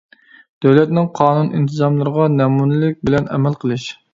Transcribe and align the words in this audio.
دۆلەتنىڭ 0.65 1.09
قانۇن-ئىنتىزاملىرىغا 1.19 2.27
نەمۇنىلىك 2.39 3.01
بىلەن 3.11 3.33
ئەمەل 3.37 3.63
قىلىش. 3.67 3.87